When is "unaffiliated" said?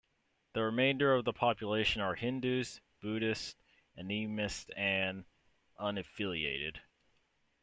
5.79-6.79